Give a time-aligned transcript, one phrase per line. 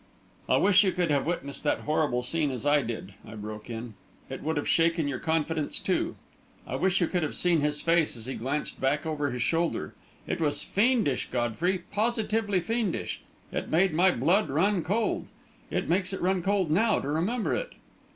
[0.49, 3.93] "I wish you could have witnessed that horrible scene, as I did," I broke in;
[4.31, 6.15] "it would have shaken your confidence, too!
[6.65, 9.93] I wish you could have seen his face as he glanced back over his shoulder!
[10.25, 13.21] It was fiendish, Godfrey; positively fiendish!
[13.51, 15.27] It made my blood run cold.
[15.69, 17.73] It makes it run cold now, to remember it!"